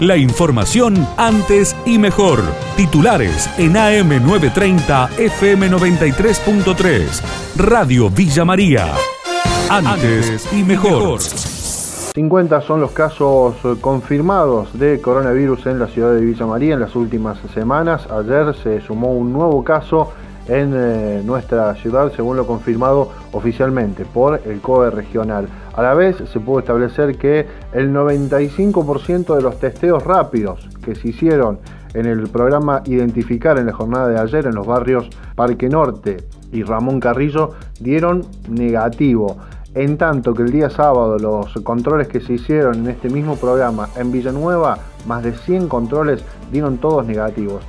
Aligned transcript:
La 0.00 0.16
información 0.16 1.06
antes 1.16 1.76
y 1.86 1.98
mejor. 1.98 2.40
Titulares 2.76 3.48
en 3.58 3.74
AM930 3.74 5.10
FM93.3. 5.10 7.22
Radio 7.56 8.10
Villa 8.10 8.44
María. 8.44 8.92
Antes 9.70 10.52
y 10.52 10.64
mejor. 10.64 11.20
50 11.20 12.60
son 12.62 12.80
los 12.80 12.90
casos 12.90 13.54
confirmados 13.80 14.76
de 14.76 15.00
coronavirus 15.00 15.66
en 15.66 15.78
la 15.78 15.86
ciudad 15.86 16.12
de 16.12 16.24
Villa 16.24 16.46
María 16.46 16.74
en 16.74 16.80
las 16.80 16.96
últimas 16.96 17.38
semanas. 17.54 18.08
Ayer 18.10 18.52
se 18.56 18.80
sumó 18.80 19.12
un 19.12 19.32
nuevo 19.32 19.62
caso 19.62 20.12
en 20.48 20.72
eh, 20.74 21.22
nuestra 21.24 21.74
ciudad, 21.76 22.12
según 22.14 22.36
lo 22.36 22.46
confirmado 22.46 23.10
oficialmente 23.32 24.04
por 24.04 24.40
el 24.44 24.60
COE 24.60 24.90
regional. 24.90 25.48
A 25.74 25.82
la 25.82 25.94
vez 25.94 26.16
se 26.32 26.40
pudo 26.40 26.60
establecer 26.60 27.16
que 27.16 27.46
el 27.72 27.92
95% 27.92 29.36
de 29.36 29.42
los 29.42 29.58
testeos 29.58 30.04
rápidos 30.04 30.68
que 30.84 30.94
se 30.94 31.08
hicieron 31.08 31.58
en 31.94 32.06
el 32.06 32.28
programa 32.28 32.82
Identificar 32.86 33.58
en 33.58 33.66
la 33.66 33.72
jornada 33.72 34.08
de 34.08 34.18
ayer 34.18 34.46
en 34.46 34.54
los 34.54 34.66
barrios 34.66 35.08
Parque 35.34 35.68
Norte 35.68 36.16
y 36.52 36.62
Ramón 36.62 37.00
Carrillo 37.00 37.52
dieron 37.80 38.26
negativo. 38.48 39.38
En 39.74 39.96
tanto 39.98 40.34
que 40.34 40.42
el 40.42 40.52
día 40.52 40.70
sábado 40.70 41.18
los 41.18 41.52
controles 41.64 42.06
que 42.06 42.20
se 42.20 42.34
hicieron 42.34 42.76
en 42.76 42.88
este 42.90 43.08
mismo 43.08 43.36
programa 43.36 43.88
en 43.96 44.12
Villanueva, 44.12 44.78
más 45.06 45.24
de 45.24 45.32
100 45.32 45.68
controles 45.68 46.24
dieron 46.52 46.78
todos 46.78 47.04
negativos 47.06 47.64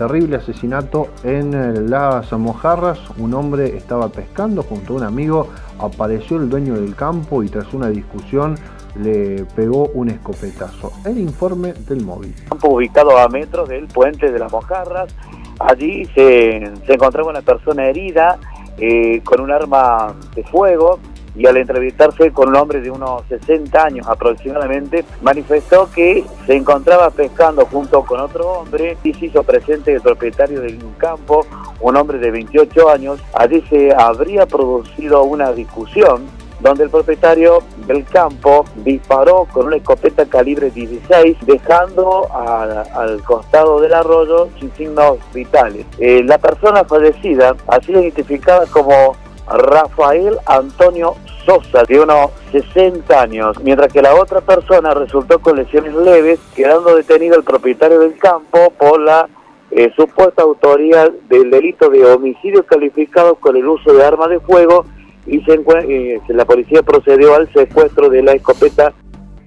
terrible 0.00 0.36
asesinato 0.36 1.08
en 1.24 1.52
eh, 1.52 1.78
las 1.82 2.32
mojarras. 2.32 2.98
Un 3.18 3.34
hombre 3.34 3.76
estaba 3.76 4.08
pescando 4.08 4.62
junto 4.62 4.94
a 4.94 4.96
un 4.96 5.02
amigo, 5.02 5.48
apareció 5.78 6.38
el 6.38 6.48
dueño 6.48 6.74
del 6.74 6.96
campo 6.96 7.42
y 7.42 7.50
tras 7.50 7.74
una 7.74 7.90
discusión 7.90 8.54
le 8.94 9.44
pegó 9.54 9.90
un 9.92 10.08
escopetazo. 10.08 10.90
El 11.04 11.18
informe 11.18 11.74
del 11.74 12.02
móvil. 12.02 12.34
Campo 12.48 12.70
ubicado 12.70 13.18
a 13.18 13.28
metros 13.28 13.68
del 13.68 13.88
puente 13.88 14.32
de 14.32 14.38
las 14.38 14.50
mojarras. 14.50 15.14
Allí 15.58 16.06
se, 16.14 16.72
se 16.86 16.94
encontraba 16.94 17.28
una 17.28 17.42
persona 17.42 17.84
herida 17.84 18.38
eh, 18.78 19.20
con 19.22 19.42
un 19.42 19.50
arma 19.50 20.14
de 20.34 20.42
fuego 20.44 20.98
y 21.36 21.46
al 21.46 21.56
entrevistarse 21.56 22.32
con 22.32 22.48
un 22.48 22.56
hombre 22.56 22.80
de 22.80 22.90
unos 22.90 23.22
60 23.28 23.82
años 23.82 24.06
aproximadamente, 24.08 25.04
manifestó 25.22 25.90
que 25.94 26.24
se 26.46 26.56
encontraba 26.56 27.10
pescando 27.10 27.66
junto 27.66 28.02
con 28.02 28.20
otro 28.20 28.48
hombre 28.48 28.96
y 29.04 29.14
se 29.14 29.26
hizo 29.26 29.42
presente 29.42 29.92
el 29.94 30.00
propietario 30.00 30.60
de 30.60 30.74
un 30.74 30.92
campo, 30.98 31.46
un 31.80 31.96
hombre 31.96 32.18
de 32.18 32.30
28 32.30 32.90
años. 32.90 33.20
Allí 33.34 33.62
se 33.68 33.92
habría 33.94 34.46
producido 34.46 35.22
una 35.22 35.52
discusión 35.52 36.40
donde 36.60 36.84
el 36.84 36.90
propietario 36.90 37.62
del 37.86 38.04
campo 38.04 38.64
disparó 38.76 39.46
con 39.52 39.66
una 39.66 39.76
escopeta 39.76 40.26
calibre 40.26 40.70
16, 40.70 41.38
dejando 41.46 42.28
al 42.32 43.22
costado 43.22 43.80
del 43.80 43.94
arroyo 43.94 44.48
sin 44.58 44.70
signos 44.74 45.18
vitales. 45.32 45.86
Eh, 45.98 46.22
la 46.24 46.38
persona 46.38 46.84
fallecida 46.84 47.56
ha 47.66 47.80
sido 47.80 48.00
identificada 48.00 48.66
como 48.66 49.16
Rafael 49.50 50.36
Antonio 50.46 51.14
Sosa, 51.44 51.82
de 51.88 52.00
unos 52.00 52.30
60 52.52 53.20
años, 53.20 53.56
mientras 53.62 53.92
que 53.92 54.02
la 54.02 54.14
otra 54.14 54.40
persona 54.40 54.94
resultó 54.94 55.38
con 55.38 55.56
lesiones 55.56 55.94
leves, 55.94 56.38
quedando 56.54 56.94
detenido 56.94 57.36
el 57.36 57.44
propietario 57.44 57.98
del 58.00 58.16
campo 58.18 58.72
por 58.78 59.00
la 59.00 59.28
eh, 59.70 59.92
supuesta 59.94 60.42
autoría 60.42 61.10
del 61.28 61.50
delito 61.50 61.88
de 61.90 62.04
homicidio 62.04 62.64
calificado 62.64 63.36
con 63.36 63.56
el 63.56 63.66
uso 63.66 63.92
de 63.92 64.04
arma 64.04 64.26
de 64.26 64.40
fuego 64.40 64.84
y 65.26 65.40
se 65.42 65.54
eh, 65.54 66.20
la 66.28 66.44
policía 66.44 66.82
procedió 66.82 67.34
al 67.34 67.52
secuestro 67.52 68.08
de 68.08 68.22
la 68.22 68.32
escopeta. 68.32 68.92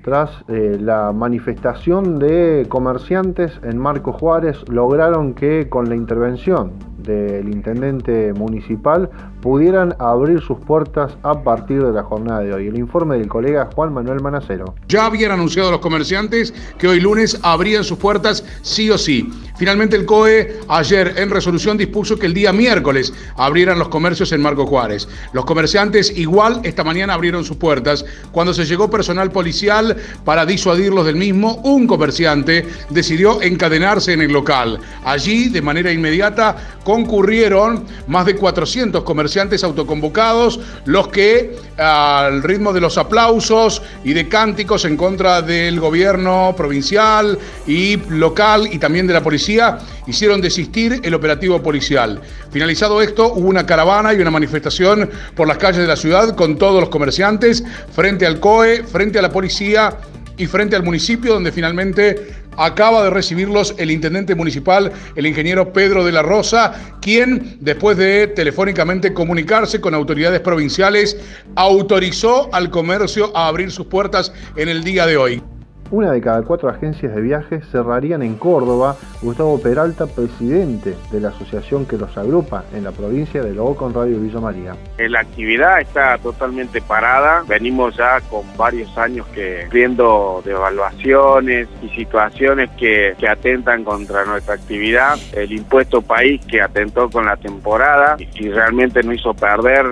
Tras 0.03 0.43
eh, 0.49 0.77
la 0.79 1.13
manifestación 1.13 2.19
de 2.19 2.65
comerciantes 2.67 3.59
en 3.63 3.77
Marco 3.77 4.11
Juárez, 4.11 4.57
lograron 4.69 5.33
que 5.33 5.69
con 5.69 5.87
la 5.87 5.95
intervención 5.95 6.73
del 7.03 7.49
intendente 7.49 8.33
municipal 8.33 9.09
pudieran 9.41 9.95
abrir 9.99 10.41
sus 10.41 10.58
puertas 10.59 11.17
a 11.23 11.43
partir 11.43 11.83
de 11.83 11.91
la 11.91 12.03
jornada 12.03 12.41
de 12.41 12.53
hoy. 12.53 12.67
El 12.67 12.77
informe 12.77 13.17
del 13.17 13.27
colega 13.27 13.69
Juan 13.75 13.93
Manuel 13.93 14.21
Manacero. 14.21 14.73
Ya 14.87 15.05
habían 15.05 15.31
anunciado 15.31 15.69
los 15.69 15.80
comerciantes 15.80 16.53
que 16.77 16.87
hoy 16.87 16.99
lunes 16.99 17.39
abrían 17.43 17.83
sus 17.83 17.97
puertas 17.97 18.45
sí 18.61 18.89
o 18.89 18.97
sí. 18.97 19.30
Finalmente 19.58 19.95
el 19.95 20.05
COE 20.05 20.59
ayer 20.67 21.13
en 21.17 21.30
resolución 21.30 21.77
dispuso 21.77 22.17
que 22.17 22.25
el 22.25 22.33
día 22.33 22.52
miércoles 22.52 23.13
abrieran 23.37 23.77
los 23.77 23.89
comercios 23.89 24.31
en 24.31 24.42
Marco 24.42 24.65
Juárez. 24.65 25.08
Los 25.33 25.45
comerciantes 25.45 26.17
igual 26.17 26.61
esta 26.63 26.83
mañana 26.83 27.13
abrieron 27.13 27.43
sus 27.43 27.58
puertas. 27.58 28.03
Cuando 28.31 28.53
se 28.53 28.65
llegó 28.65 28.89
personal 28.89 29.31
policial 29.31 29.95
para 30.25 30.45
disuadirlos 30.45 31.05
del 31.05 31.17
mismo, 31.17 31.55
un 31.63 31.86
comerciante 31.86 32.65
decidió 32.89 33.42
encadenarse 33.42 34.13
en 34.13 34.21
el 34.21 34.31
local. 34.31 34.80
Allí, 35.03 35.49
de 35.49 35.61
manera 35.61 35.92
inmediata, 35.92 36.55
concurrieron 36.93 37.86
más 38.05 38.27
de 38.27 38.36
400 38.36 39.02
comerciantes 39.02 39.64
autoconvocados, 39.64 40.59
los 40.86 41.08
que 41.08 41.55
al 41.77 42.43
ritmo 42.43 42.71
de 42.71 42.81
los 42.81 42.99
aplausos 42.99 43.81
y 44.04 44.14
de 44.14 44.30
cánticos 44.30 44.86
en 44.86 44.95
contra 44.95 45.42
del 45.42 45.80
gobierno 45.80 46.54
provincial 46.55 47.39
y 47.65 47.98
local 48.09 48.70
y 48.71 48.77
también 48.77 49.08
de 49.08 49.14
la 49.14 49.23
policía, 49.23 49.80
hicieron 50.05 50.39
desistir 50.39 51.02
el 51.04 51.15
operativo 51.15 51.64
policial. 51.64 52.21
Finalizado 52.52 53.02
esto, 53.02 53.33
hubo 53.33 53.48
una 53.48 53.65
caravana 53.65 54.14
y 54.14 54.21
una 54.21 54.30
manifestación 54.30 55.10
por 55.36 55.48
las 55.48 55.58
calles 55.58 55.81
de 55.81 55.87
la 55.87 55.95
ciudad 55.95 56.36
con 56.36 56.60
todos 56.60 56.80
los 56.80 56.89
comerciantes, 56.89 57.64
frente 57.92 58.27
al 58.27 58.39
COE, 58.39 58.83
frente 58.83 59.17
a 59.17 59.23
la 59.23 59.31
policía 59.31 59.98
y 60.38 60.45
frente 60.48 60.76
al 60.76 60.83
municipio, 60.83 61.33
donde 61.33 61.52
finalmente 61.52 62.33
acaba 62.58 63.04
de 63.04 63.10
recibirlos 63.10 63.76
el 63.77 63.92
intendente 63.92 64.36
municipal, 64.36 64.92
el 65.16 65.26
ingeniero 65.26 65.73
Pedro 65.73 66.04
de 66.04 66.11
la 66.11 66.21
Rosa, 66.21 66.73
quien, 67.02 67.58
después 67.60 67.98
de 67.98 68.27
telefónicamente 68.27 69.14
comunicarse 69.14 69.82
con 69.82 69.93
autoridades 69.93 70.42
provinciales, 70.42 71.17
autorizó 71.55 72.54
al 72.54 72.70
comercio 72.70 73.36
a 73.36 73.48
abrir 73.48 73.72
sus 73.72 73.88
puertas 73.88 74.33
en 74.55 74.70
el 74.70 74.83
día 74.83 75.05
de 75.05 75.17
hoy. 75.17 75.43
Una 75.92 76.11
de 76.11 76.21
cada 76.21 76.42
cuatro 76.42 76.70
agencias 76.70 77.14
de 77.14 77.21
viajes 77.21 77.66
cerrarían 77.70 78.23
en 78.23 78.36
Córdoba. 78.36 78.95
Gustavo 79.21 79.61
Peralta, 79.61 80.08
presidente 80.08 80.95
de 81.11 81.20
la 81.20 81.30
asociación 81.30 81.86
que 81.86 81.98
los 81.98 82.17
agrupa 82.17 82.64
en 82.73 82.83
la 82.83 82.92
provincia 82.92 83.44
de 83.44 83.54
Lobo 83.54 83.76
con 83.76 83.93
Radio 83.93 84.20
Villa 84.20 84.39
María. 84.39 84.76
Eh, 84.98 85.08
la 85.08 85.20
actividad 85.20 85.80
está 85.82 86.17
totalmente 86.17 86.82
parada. 86.82 87.43
Venimos 87.48 87.95
ya 87.95 88.22
con 88.22 88.42
varios 88.58 88.98
años 88.98 89.27
que 89.27 89.67
viendo 89.72 90.42
devaluaciones 90.43 91.67
y 91.82 91.89
situaciones 91.89 92.70
que, 92.72 93.16
que 93.20 93.27
atentan 93.27 93.83
contra 93.83 94.26
nuestra 94.26 94.55
actividad. 94.55 95.17
El 95.33 95.52
impuesto 95.52 96.02
país 96.02 96.43
que 96.45 96.61
atentó 96.61 97.10
con 97.10 97.26
la 97.26 97.38
temporada 97.38 98.17
y 98.17 98.49
realmente 98.49 99.04
no 99.04 99.14
hizo 99.14 99.33
perder 99.33 99.86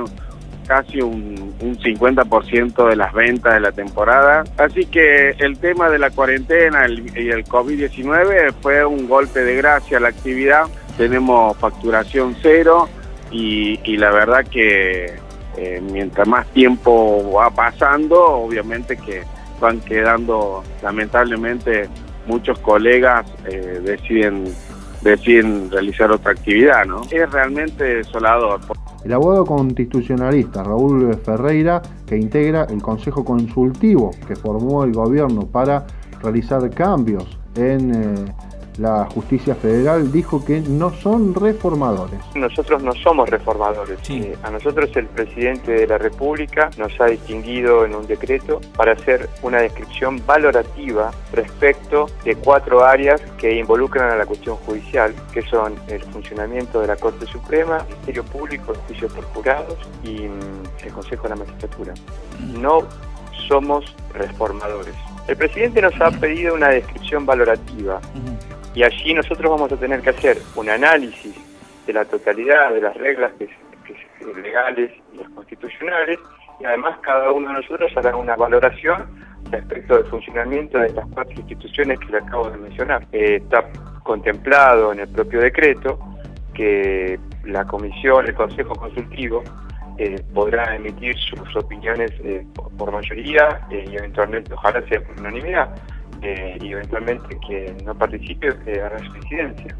casi 0.66 1.02
un, 1.02 1.56
un 1.60 1.78
50% 1.78 2.90
de 2.90 2.96
las 2.96 3.14
ventas 3.14 3.54
de 3.54 3.60
la 3.60 3.72
temporada. 3.72 4.44
Así 4.58 4.86
que 4.86 5.32
el 5.40 5.58
tema 5.58 5.90
de 5.90 6.00
la 6.00 6.10
cuarentena 6.10 6.88
y 6.88 7.30
el 7.30 7.46
COVID-19 7.46 8.54
fue 8.62 8.86
un 8.86 9.08
golpe 9.08 9.42
de 9.42 9.56
gracia 9.56 9.98
a 9.98 10.00
la 10.02 10.10
actividad. 10.10 10.66
Tenemos 10.98 11.58
facturación 11.58 12.36
cero 12.42 12.90
y, 13.32 13.98
la 13.98 14.12
verdad 14.12 14.46
que 14.46 15.14
eh, 15.58 15.82
mientras 15.92 16.28
más 16.28 16.48
tiempo 16.48 17.32
va 17.34 17.50
pasando, 17.50 18.22
obviamente 18.24 18.98
que 18.98 19.24
van 19.60 19.80
quedando 19.82 20.64
lamentablemente 20.82 21.88
muchos 22.26 22.60
colegas 22.60 23.26
eh, 23.46 23.80
deciden 23.84 24.54
deciden 25.02 25.70
realizar 25.72 26.12
otra 26.12 26.32
actividad, 26.32 26.86
¿no? 26.86 27.02
Es 27.10 27.32
realmente 27.32 27.84
desolador. 27.84 28.62
El 29.04 29.14
abogado 29.14 29.46
constitucionalista 29.46 30.64
Raúl 30.64 31.16
Ferreira, 31.26 31.82
que 32.06 32.18
integra 32.18 32.66
el 32.66 32.82
Consejo 32.82 33.26
Consultivo 33.26 34.12
que 34.28 34.36
formó 34.36 34.84
el 34.84 34.94
gobierno 34.94 35.48
para 35.48 35.86
realizar 36.22 36.70
cambios 36.70 37.40
en 37.56 37.96
eh, 37.96 38.34
la 38.82 39.06
justicia 39.06 39.54
federal 39.56 40.12
dijo 40.12 40.44
que 40.44 40.60
no 40.60 40.92
son 40.92 41.36
reformadores. 41.36 42.20
Nosotros 42.36 42.82
no 42.82 42.94
somos 42.94 43.30
reformadores. 43.30 44.00
Eh, 44.10 44.36
a 44.44 44.50
nosotros 44.50 44.90
el 44.96 45.06
presidente 45.06 45.72
de 45.72 45.88
la 45.88 45.98
República 45.98 46.72
nos 46.78 47.00
ha 47.00 47.06
distinguido 47.06 47.86
en 47.86 47.96
un 47.96 48.08
decreto 48.08 48.60
para 48.76 48.94
hacer 48.94 49.30
una 49.44 49.60
descripción 49.60 50.22
valorativa 50.26 51.12
respecto 51.32 52.08
de 52.26 52.36
cuatro 52.36 52.84
áreas 52.84 53.22
que 53.38 53.56
involucran 53.56 54.10
a 54.10 54.16
la 54.16 54.26
cuestión 54.26 54.56
judicial, 54.58 55.14
que 55.32 55.44
son 55.44 55.76
el 55.88 56.02
funcionamiento 56.06 56.82
de 56.82 56.88
la 56.88 56.96
Corte 56.96 57.26
Suprema, 57.28 57.78
el 57.78 57.88
Ministerio 57.90 58.24
Público, 58.24 58.74
el 58.74 58.80
juicio 58.80 59.08
por 59.10 59.24
jurados 59.26 59.78
y 60.04 60.22
mm, 60.22 60.86
el 60.86 60.92
Consejo 60.92 61.24
de 61.24 61.30
la 61.30 61.36
Magistratura. 61.36 61.94
No 62.60 62.80
somos 63.48 63.96
reformadores. 64.14 64.96
El 65.28 65.38
presidente 65.38 65.82
nos 65.82 65.94
ha 66.02 66.10
pedido 66.12 66.56
una 66.56 66.70
descripción 66.70 67.26
valorativa 67.26 68.02
y 68.74 68.84
allí 68.84 69.14
nosotros 69.14 69.50
vamos 69.52 69.72
a 69.72 69.78
tener 69.78 70.02
que 70.02 70.12
hacer 70.12 70.38
un 70.56 70.70
análisis 70.70 71.36
de 71.86 71.94
la 71.94 72.06
totalidad 72.06 72.74
de 72.74 72.82
las 72.82 72.96
reglas 72.96 73.32
que, 73.38 73.50
legales 74.42 74.92
y 75.14 75.18
las 75.18 75.30
constitucionales 75.30 76.20
y 76.60 76.66
además 76.66 76.98
cada 77.02 77.32
uno 77.32 77.50
de 77.50 77.56
nosotros 77.56 77.92
hará 77.96 78.16
una 78.16 78.36
valoración 78.36 79.08
respecto 79.50 79.98
del 79.98 80.06
funcionamiento 80.06 80.78
de 80.78 80.88
estas 80.88 81.06
cuatro 81.14 81.34
instituciones 81.36 82.00
que 82.00 82.12
le 82.12 82.18
acabo 82.20 82.50
de 82.50 82.58
mencionar. 82.58 83.06
Eh, 83.12 83.40
está 83.42 83.66
contemplado 84.04 84.94
en 84.94 85.00
el 85.00 85.08
propio 85.10 85.42
decreto 85.42 86.00
que 86.54 87.20
la 87.44 87.66
comisión, 87.66 88.28
el 88.28 88.36
Consejo 88.36 88.76
Consultivo, 88.76 89.44
eh, 89.98 90.22
podrá 90.34 90.76
emitir 90.76 91.18
sus 91.18 91.56
opiniones 91.56 92.12
eh, 92.24 92.46
por, 92.78 92.92
mayoría 92.92 93.62
y 93.70 93.96
eventualmente, 93.96 94.54
ojalá 94.54 94.82
sea 94.88 95.02
por 95.02 95.20
unanimidad, 95.20 95.76
y 96.24 96.72
eventualmente 96.72 97.38
que 97.48 97.76
no 97.84 97.96
participe 97.96 98.50
hará 98.82 99.00
su 99.00 99.16
incidencia. 99.16 99.76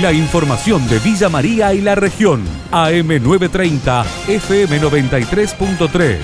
La 0.00 0.12
información 0.12 0.86
de 0.88 0.98
Villa 0.98 1.28
María 1.28 1.72
y 1.72 1.80
la 1.80 1.94
región. 1.94 2.44
AM930, 2.70 4.04
FM93.3. 4.26 6.18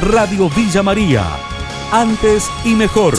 Radio 0.00 0.48
Villa 0.48 0.82
María. 0.82 1.24
Antes 1.92 2.50
y 2.64 2.74
mejor. 2.74 3.14